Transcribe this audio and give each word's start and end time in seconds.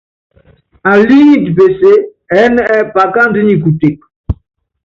Alíŋiti 0.91 1.49
pesée, 1.57 1.97
ɛɛ́n 2.35 2.55
ɛ́ɛ́ 2.63 2.87
akáandú 3.03 3.39
nyi 3.43 3.55
kuteke. 3.63 4.05